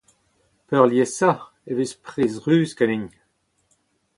Peurliesañ 0.67 1.37
e 1.69 1.71
vez 1.77 1.91
prez 2.05 2.33
ruz 2.45 2.69
ganin. 2.79 3.03